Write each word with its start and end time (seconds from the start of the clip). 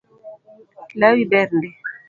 Lawi 0.99 1.23
ber 1.31 1.47
ndi 1.55 1.69